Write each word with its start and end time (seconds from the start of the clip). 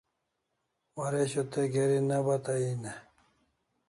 Waresho 0.97 1.43
te 1.51 1.61
geri 1.73 1.99
ne 2.07 2.17
bata 2.25 2.53
en 2.69 2.83
e? 2.93 2.93